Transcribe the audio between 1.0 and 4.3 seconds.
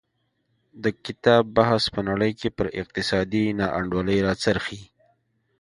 کتاب بحث په نړۍ کې پر اقتصادي نا انډولۍ